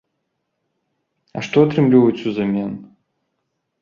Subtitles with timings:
[1.37, 2.71] А што атрымліваюць узамен?